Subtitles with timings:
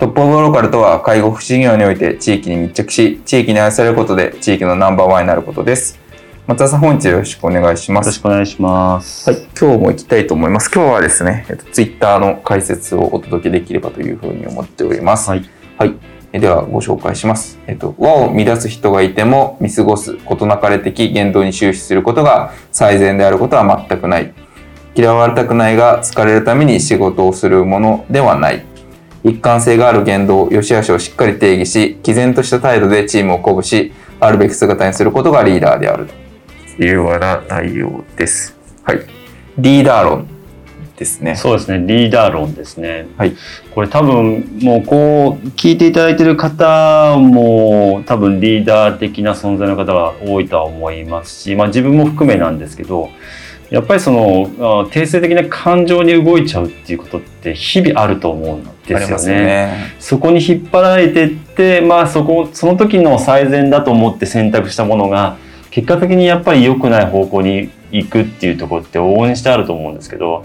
[0.00, 6.00] トップオブローカルとは介護福祉業において地域に密着し地域に愛されることで地域のナンバーワンになることです
[6.46, 9.30] 松田さん本日よろしくお願いしますよろしくお願いします。
[9.30, 10.70] はい、今日も行きたいと思います。
[10.74, 15.28] 今日はですね、えっと、ツイッターの解説をお届けできればというふうに思っております。
[15.28, 15.44] はい。
[15.78, 15.94] はい。
[16.32, 17.60] えでは、ご紹介します。
[17.68, 24.32] えっと、和を乱す人がいても見過ごす、事なかれ的言動に終始することが最善であることは全くない。
[24.96, 28.69] 嫌われたくないが疲れるために仕事をするものではない。
[29.22, 36.08] 一貫性がある言動、良し悪しをしっかり定義し、毅然とした態度でチームを鼓舞し、あるべき姿にすることがリーダーである。
[36.76, 38.56] というような内容です。
[38.82, 39.00] はい。
[39.58, 40.26] リーダー論
[40.96, 41.36] ですね。
[41.36, 41.86] そうですね。
[41.86, 43.06] リーダー論ですね。
[43.18, 43.34] はい。
[43.74, 53.10] これ多分もうこう聞いていただいている方も多分リーダー的な存在の方が多いとは思いますし、まあ自分も含めなんですけど、
[53.70, 59.44] やっぱりそのあ定性的な感情に動いちゃうっていうことって日々あると思うんですよね。
[59.44, 59.94] ね。
[60.00, 65.36] そこに引っ張られてって、まあそこ、その時の最善だと思って選択したものが、
[65.70, 70.44] 結果的にやっぱり良くない方向に行くっていうところって往々にしてあると思うんですけど、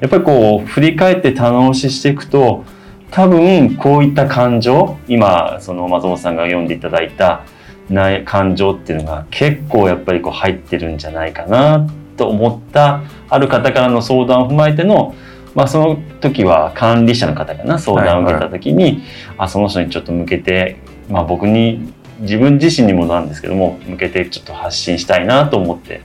[0.00, 2.64] やっぱりこう、振り返って棚押ししていくと、
[3.10, 7.44] 多分こういった感情、今、その松本さんが読んでいただいた
[7.90, 11.86] ない感情っていうのが結構やっぱりこう入ってるんじゃないかな
[12.16, 15.14] と思った、ある方からの相談を踏まえての、
[15.54, 19.02] まあその時は管理者の方かな相談を受けた時に、
[19.38, 20.76] あその人にちょっと向けて、
[21.08, 26.02] まあ、僕に自分自身にもなんですけども向けてちょっと発信したいなと思って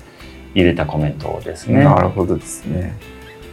[0.54, 1.84] 入れたコメントですね。
[1.84, 2.98] なるほどですね。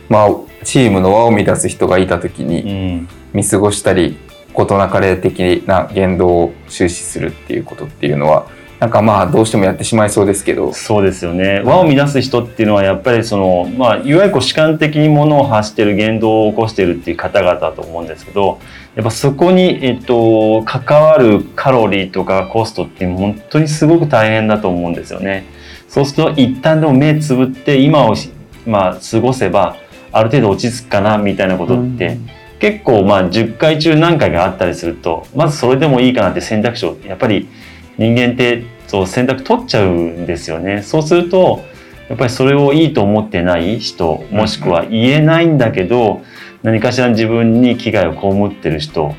[0.09, 0.31] まあ、
[0.65, 2.61] チームの輪を乱す人がいたときうに、
[3.01, 4.19] ん、見過ごしたり、
[4.53, 8.47] 事なかれ的な言動を終始するっていうことっていうのは、
[8.85, 11.63] なんかまあ、どうしてもやってしまいそうですけど、そうですよね。
[11.65, 18.61] 輪を乱す人っていうのはやっぱりその、まあ、いわゆるこう主観的にものを発してる言動を起こしてるっていう方々だと思うんですけど
[18.95, 25.47] やっぱそこに、えっと、関わるカロリーとかコストって本当にすごく大変だと思うんですよね。
[25.89, 28.33] そうすると一旦でも目つぶって今をし、
[28.67, 29.79] まあ、過ごせば
[30.13, 32.19] ある程度落ち着くかなみたいなことって、
[32.61, 37.49] 結構まあ10回中何回かあったりするとまずそれでもいいかなって選択肢をやっぱり
[37.97, 40.81] 人間ってそう選択取っちゃうんですよね。
[40.83, 41.65] そうすると
[42.09, 46.23] やっぱりそれをいいと思ってない人もしくは言えないんだけど
[46.63, 49.17] 何かしら自分に危害を被ってる人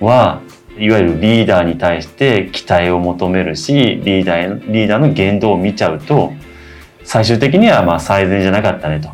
[0.00, 0.42] は
[0.76, 6.34] いわゆるリーダーに対して期待を求めるしリーダーリーダーの言動を見ちゃうと
[7.02, 9.08] 最終的にはまあ最善じゃなかったねと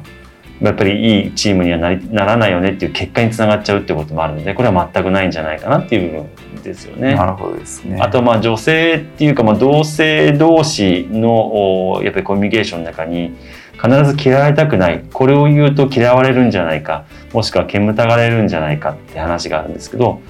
[0.62, 7.14] やっぱりいいチームにはなりならないよねっていう結果につながっちゃうってこともあるのでこれは全くないんじゃないかなっていう部分ですよね。
[7.14, 7.98] なるほどですね。
[8.00, 13.34] あとまあ女性っていうかまあ同性同士のおやっぱりコミュニケーションの中に
[13.72, 20.20] 必ず嫌われたくないこれを言うと嫌われるんじゃないかもしくは煙たがれるんじゃないかって話があるんですけど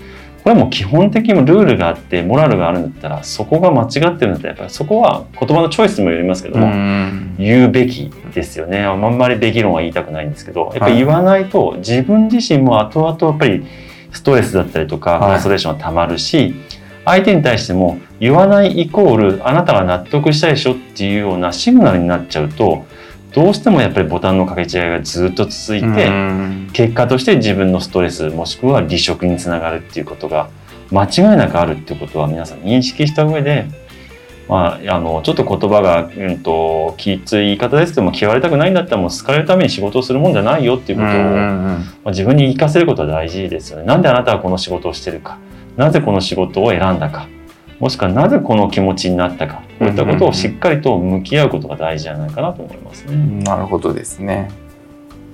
[0.42, 7.36] これはもう基本的にもルールがあってモラルがあるんだったらそこが間違ってるんだったらやっぱりそこは言葉のチョイスにもよりますけどうも、ん。
[7.38, 8.80] 言うべきですよね。
[8.84, 13.64] あんまりべき論は言いたくないんですけどやっぱり言わないと自分自身も後々やっぱり
[14.10, 15.28] ストレスだったりとかはい。
[15.28, 16.54] フラストレーションがたまるし、
[17.04, 22.84] 相手に対しても言わないイコールあなたが納得したでしょっていうようなシグナルになっちゃうと
[23.32, 26.70] どうしてもやっぱりボタンの掛け違いがずっと続いて、うん。
[26.72, 30.50] 結果として自分のストレスもしくは離職につながるっていうことが
[30.90, 33.66] 間違いなくあるっていうことは皆さん認識した上で、
[34.48, 41.18] まあ、あのちょっと言葉が、うん、ときつい言い方ですけども嫌われたくないんだったらもう好かれるために仕事をするもんじゃないよっていうことを、うん。
[41.24, 43.84] まあ、自分に言い聞かせることは大事ですよね。
[43.84, 45.38] なんであなたはこの仕事をしてるか。
[45.76, 47.28] なぜこの仕事を選んだか
[47.82, 53.16] もしくはなぜこの気持ちになったかこういったことをしっかりと向き合うことが大事じゃないかなと思いますね。
[53.42, 54.52] なるほどですね。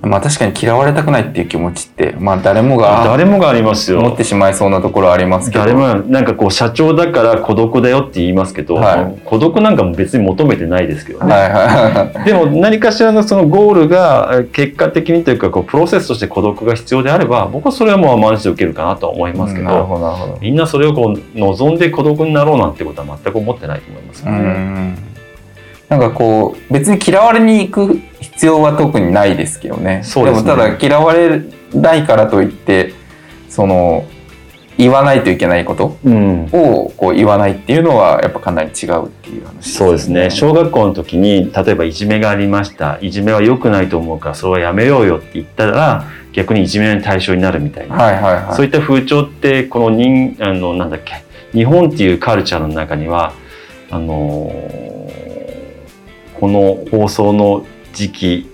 [0.01, 5.65] まあ確かに嫌われたくないっていう気持ちって、まあ誰もが誰もがありますよ持ってしまいそうなところはありますけど。
[5.65, 12.23] 誰もなんかこう社長だから孤独だよって言いますけど、はい孤独なんかも別に求めてないですけどね、はいはいはい。
[12.25, 20.37] でも何かしらのそのゴールがえ結果的にというかこうプロセスとして孤独が必要であれば僕はそれはもう甘んじて受けるかなとは思いますけど。
[20.41, 25.08] みんなそれをこう望んで孤独になろうなんてことは全く思ってないと思いますうよね。
[25.89, 25.99] ん。
[25.99, 30.01] なんかこう別に嫌われに行く必要は特にないですけどね。
[30.03, 31.41] そうですねもただ嫌われ
[31.73, 32.93] ないからといって
[33.47, 34.05] その
[34.77, 48.55] 言わないといけないことうんをこう言わないっていうのはやっぱかなり違うっていう話そうですね小学校の時に例えばいじめがありましたいじめは良くないと思うからそれはやめようよって言ったら逆にいじめの対象になるみたいな、はいはいはい。
[48.55, 53.33] そういった風潮ってこの人あのなんだっけ日本っていうカルチャーの中には
[53.89, 54.49] あの
[56.39, 58.49] この放送の時期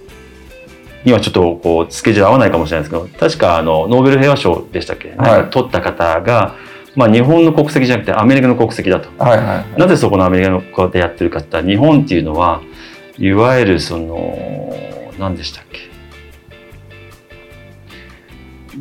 [1.04, 6.56] にはちょっとこうスケジュール合わないかもしれないですけど確かあのノーベル平和賞でしたっけ、なんか取った方が、
[6.96, 9.10] まあ、日本の国籍じゃなくてアメリカの国籍だと。
[9.24, 9.80] はいはいはい。
[9.80, 12.62] なぜそこのアメリカの子でやってるかって言ったら日本っていうのは
[13.20, 14.74] いわゆるその
[15.20, 15.95] 何でしたっけ？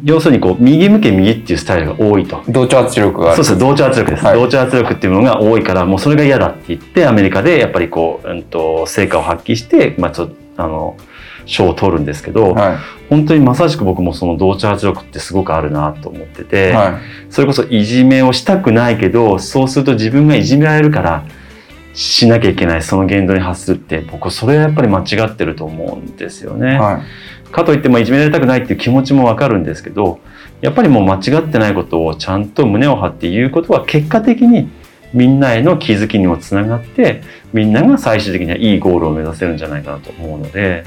[0.03, 2.43] 要するにこう右向け右っていうスタイルが多いと。
[2.49, 3.35] 同調圧力が。
[3.35, 10.97] そうです同調圧力です、はい同調圧力っていうものが多いからもうそれが嫌だって言ってアメリカでやっぱりこう、うん、と成果を発揮して、まあ、ちょあの
[11.47, 12.79] 賞を取るんですけど、は
[13.11, 16.45] 本当にまさしく僕もその同調圧力ってすごくあるなと思ってい。
[16.45, 17.01] て、は
[17.31, 21.25] それこそいじめをしたくないけどそうすると自分がいじめられるから
[21.95, 26.75] しなきゃいけないその言動に発するって僕それはやっぱり間違ってると思うんですよね。
[26.75, 26.79] い。
[26.79, 27.53] はい。
[27.53, 30.19] かといってまあいじめられたくないっていう気持ちもわかるんですけど
[30.61, 34.69] やっぱりもう間違ってないことをちゃんと胸を張って言うことは結果的に
[35.13, 40.85] みんなへの気づきにもつながってみんなが最終的にはいいゴールを目指せるんじゃないかなと思うので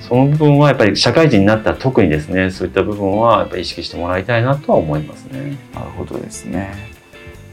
[0.00, 5.56] その部分はやっぱり社会人になったら特にですねそういった部分はやっぱり意識してもらいたいなとは思いますね。
[5.72, 6.74] なるほどですね。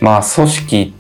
[0.02, 0.94] まあ組織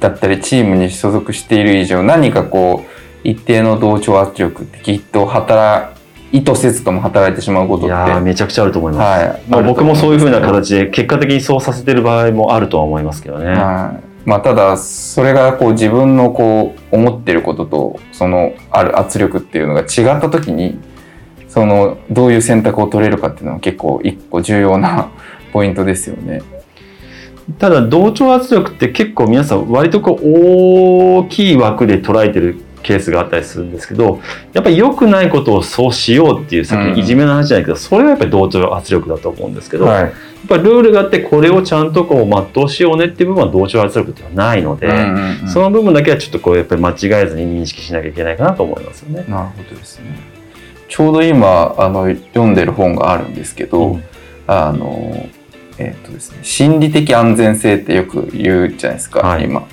[0.00, 5.96] だったりチームに所属している以上何かこう一定の同調圧力ってきっと働
[6.30, 9.20] 意図せずとも働いてしまうことってめちゃくちゃあると思います。
[9.22, 13.52] はいまあ、僕もそういうふうな形で結果的にそうさせてる場合もあるとは思いますけどね。
[13.52, 19.86] はいまあただそれがこう自分のこう思ってることとそのある圧力っていうのが違っ
[20.20, 20.78] た時に
[21.48, 25.10] そのどういう選択を取れるかっていうのは結構一個重要な
[25.54, 26.42] ポイントですよね。
[27.58, 34.20] ただ同調圧力って結構皆さん割とこう大きい枠で捉えてるケースがあったりするんですけど
[34.52, 40.12] やっぱり良くないことをそうしようっていうさっきうんいじめの話じゃないけど、それはやっぱり同調圧力だと思うんですけど、やっはい。
[40.46, 46.94] ぱりルールがあってこれをちゃんとこう全うしようねっていう部分は同調圧力ではないので、うんうんうんその部分だけはちょっとこうやっぱり間違
[47.24, 49.24] えずに認識しなきゃいけないかなと思いますよね。
[49.28, 50.04] なるほどですね。
[50.88, 54.04] ちょうど今あの読んでる本があるんですけど、うん
[54.46, 55.26] あの
[55.78, 59.44] えっ、とですね心理的安全性ってよく言うじゃないですか、はい。
[59.44, 59.66] 今。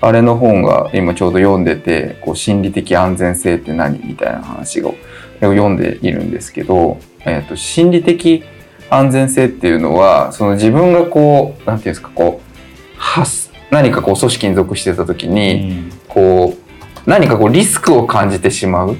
[0.00, 4.00] あれの本が今ちょうど読んでて、こう心理的安全性って何？
[4.04, 4.94] みたいな話を
[5.40, 8.44] 読んでいるんですけど、えっ、と心理的
[8.88, 18.96] 安全性っていうのはその自分がこうなんていうんですかこう発何かこう組織に属してた時に、こう何かこうリスクを感じてしまう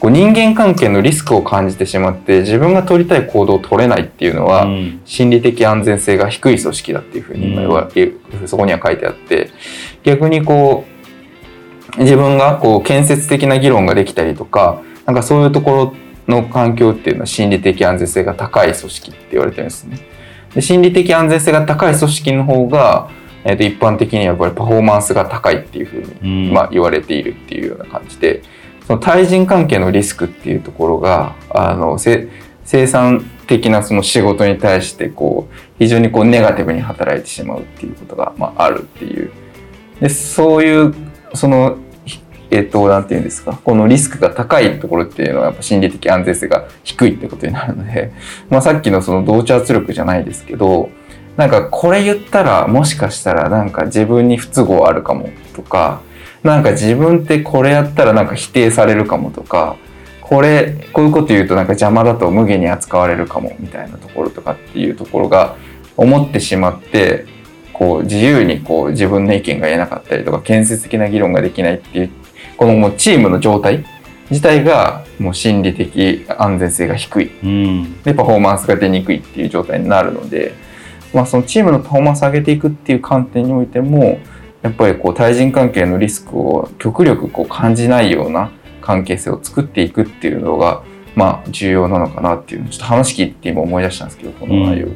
[0.00, 5.00] こう人間関係のリスクを感じてしまって自分が取りたい行動を取れないっていうのは、うん。
[5.04, 8.12] 心理的安全性が低い組織だっていうふうに今言われ
[8.46, 9.50] そこには書いてあって
[10.02, 10.84] 逆にこ
[11.96, 15.94] う自分がこう建設的な議論ができたりとかなんかそういうところ
[16.26, 19.98] の環境っていうのは心理的安全性が高い組織って言われてるんですね。
[20.54, 23.10] で心理的安全性が高い組織の方が、
[23.44, 26.52] えー、と一般的にはやっぱりパフォーマンスが高いっていうふうに、うん。
[26.52, 28.42] まあ、言われているっていうような感じで
[28.86, 32.28] その対人関係のリスクっていうところがあの生
[32.86, 39.30] 産的なその仕事に対してこう非常にこうネガティブに働いてしまうっていうことが、まあ、あるっていう。
[40.00, 40.94] でそういう
[41.34, 41.78] その
[42.50, 48.12] えっ、となんていうんですかこのリスクが高いところっていうのはやっぱ心理的安全性が低いってことになるので、
[48.48, 50.90] まあ、さっきのその同調圧力じゃないですけど
[51.36, 56.00] なんかこれ言ったらもしかしたらなんか自分に不都合あるかもとか
[56.44, 59.76] なんか自分ってこれやったらなんか否定されるかもとか
[60.20, 65.56] これこういうこと言うとなんか邪魔だと無下に扱われるかもみたいなところとかっていうところが
[65.96, 67.26] 思ってしまって
[67.72, 72.10] こう自由にこう自分の意見が言えなかったりとか建設的な議論ができないっていう
[72.56, 73.84] このもうチームの状態
[74.30, 77.30] 自体がもう心理的安全性が低い。
[77.42, 78.02] うん。
[78.02, 80.54] でパフォーマンスが出にくいっていう状態になるので、
[81.12, 84.18] まあ、そのチームのパフォーマンスを上げていくっていう観点においても
[84.64, 90.82] やっぱりこう対人関係のリスクを極力こう感じないような関係性を作っていくっていうのが
[91.14, 94.90] まあ重要なのかなっていうちょっと話聞いて今思い出したんですけどこの内容、う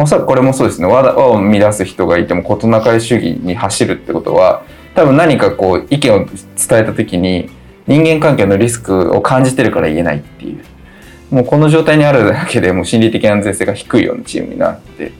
[0.00, 0.88] ん、おそらくこれもそうですね。
[0.88, 4.64] 和を乱す人がいても事なかれ主義に走るってことは
[4.96, 6.34] 多分何かこう意見を伝
[6.80, 7.48] えた時に
[7.86, 10.64] 人間関係のリスクを感じてるから言えないっていう。
[11.30, 15.12] もうこの状態にあるだけでもう心理的安全性が低いようなチームになって、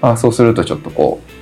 [0.00, 1.37] まあ、そうするとちょっとこう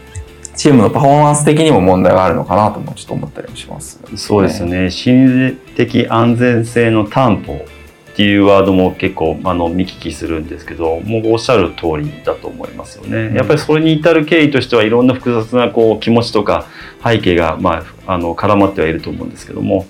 [0.56, 4.90] チームのパフォーマンス的にも問題があるのかなともちょっと思ったりもします、ね、そうですね。
[4.90, 7.64] 心理的安全性の担保
[8.12, 13.36] っていうワードも結構あの見聞きするんですけどもうおっしゃる通りだと思いますよね。
[13.36, 16.66] やっぱりそれに至る経緯としてはいろんな複雑なこう気持ちとか
[17.04, 19.86] 背景が、まあ、あの絡まってはいると思うんですけども、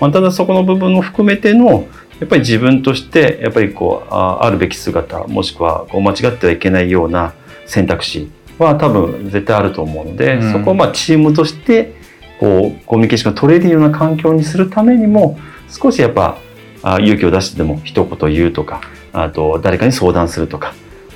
[0.00, 1.88] まあ、ただそこの部分も含めての
[2.20, 7.32] やっぱり自分としてやっぱりこうああるべき姿もしくはこう間違ってはいけないような
[7.64, 8.30] 選択肢
[8.62, 11.94] は多分絶対あると思うので、うん、そこをまあチームとして
[12.38, 15.38] こうコミュニケーションが取れるような環境にするためにも
[15.68, 16.38] 少しやっぱ
[16.82, 18.80] あ勇気を出してでも一言言うとか
[19.12, 20.74] あと誰かに相談するとか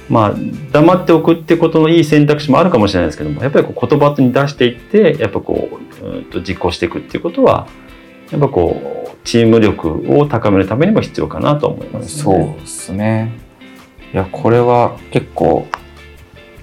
[0.09, 0.35] まあ
[0.73, 7.67] 黙っておくってことのいい選択肢もあるかもしれないですけどもやっぱりこう言葉に出していってやっぱこううんと実行していくっていうことは
[8.31, 13.33] やっぱこうチーム力を高めるためにも必要かなと思います、ね、そうですね。
[14.13, 15.67] いやこれは結構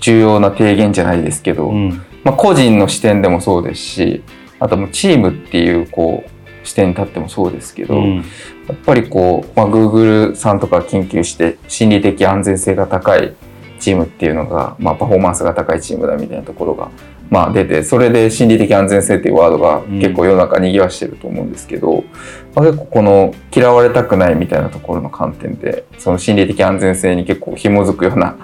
[0.03, 4.23] 重要な提言じゃないですけど、うん、まあ、個人の視点でもそうですし
[4.59, 8.21] あともチームっていうこう視点に立ってもそうですけど、うん、や
[8.73, 13.33] っぱりこう、まあ、Google さんとか研究して心理的安全性が高い
[13.79, 16.91] チームっていうのが、まあ、パフォーマンスが高いチームだみたいなところが
[17.33, 22.05] まあ、出てそれで心理的安全性っていうワードが結構世の中にぎわしてると思うんですけど、うん、
[22.53, 28.37] まあ、結構この嫌われたくないみたいなところの観点でその心理的安全性に結構紐づくような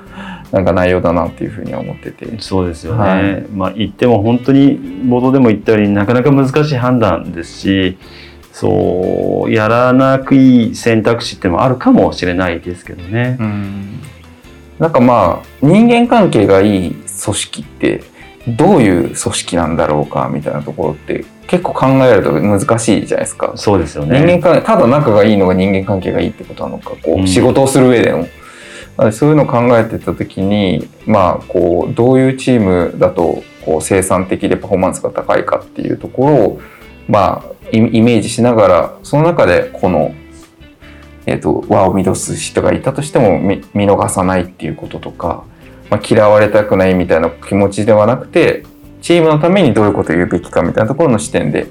[0.51, 7.97] なんか内容だなっていうふうには思っててそうですよね、はい、まあ言っても本当に冒頭でも言ったようになかなか難しい判断ですし
[8.51, 13.37] そうやらなくいい選択肢ってもあるかもしれないですけどね。
[13.39, 13.99] うん
[14.79, 18.01] なんかまあ人間関係がいい組織って
[18.47, 23.51] どういう組織なんだろうかみたいなところって結構考えると難しいじゃないですか。
[23.55, 24.19] そうですよね。
[24.19, 28.27] 人間関係ただ仲がいいのが人間関係がいいってことなのか、こう、仕事をする上での。
[29.11, 36.61] そういうのを考えてた時に、まあ、こう、どういうチームだと、こう、生産的でパフォーマンスが高いかっていうところを、
[37.07, 40.13] まあ、イメージしながら、その中で、この、
[41.25, 45.43] え、ー、と、輪を乱す人がいたとしても見逃さないっていうこととか、
[45.89, 48.63] まあ、嫌われたくないみたいな気持ちではなくて
[49.01, 51.67] チームのためにどういうことを言うべきかみたいなところの視点で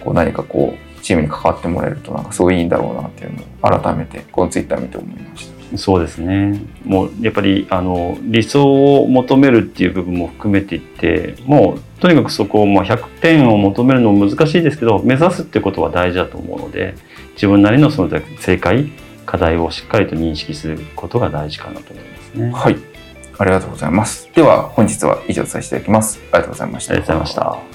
[0.00, 5.53] こう何かこうチームに関わってもらえるとなんかすごいいいんだろうなっていうのを改めてこのツイッター見て思いました。
[5.76, 16.94] そうですねもうやっぱりあの理想を求めるっていう部分も含めていってもうとにかくそこを、まあ、100点を求めるのも難しいですけど目指すってことは大事だと思うので
[17.34, 18.92] 自分なりのその正解
[19.26, 22.50] 課題をしっかりと認識することが大事かなと思いますね。
[22.52, 22.94] はい
[23.36, 24.30] ありがとうございます。
[24.32, 26.20] では、本日は以上させていただきます。
[26.30, 26.92] ありがとうございました。
[26.92, 27.70] ありがとうございまし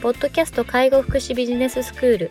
[0.00, 2.30] ポッドキャスト介護福祉ビジネススクール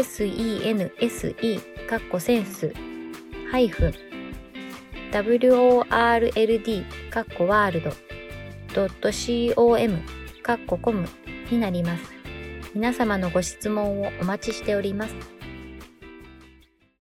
[0.00, 2.72] sense カッコセンス
[3.50, 3.94] ハイフン
[5.12, 8.88] world かっこワールド
[9.54, 9.98] .com
[10.42, 11.08] かっこコム
[11.50, 12.04] になります。
[12.74, 15.37] 皆様のご質問をお待ちしております。